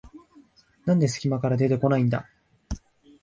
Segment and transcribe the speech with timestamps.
[0.85, 2.27] なんですき間から出てこないんだ